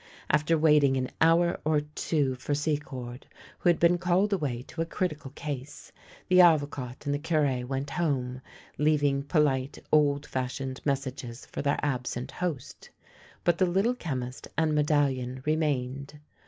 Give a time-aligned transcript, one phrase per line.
[0.31, 3.27] After waiting an hour or two for Secord,
[3.59, 5.91] who had been called away to a critical case,
[6.27, 8.41] the Avocat and the Cure went home,
[8.79, 12.89] leaving polite old fashioned messages for their absent host;
[13.43, 16.19] but the Little Chemist and Aledallion remained.